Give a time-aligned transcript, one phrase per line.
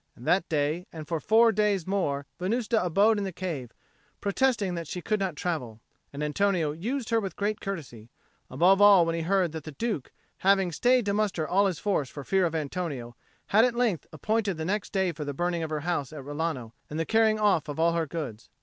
[0.15, 3.71] And that day and for four days more Venusta abode in the cave,
[4.19, 5.79] protesting that she could not travel;
[6.11, 8.09] and Antonio used her with great courtesy,
[8.49, 12.09] above all when he heard that the Duke, having stayed to muster all his force
[12.09, 13.15] for fear of Antonio,
[13.49, 16.73] had at length appointed the next day for the burning of her house at Rilano
[16.89, 18.49] and the carrying off of all her goods.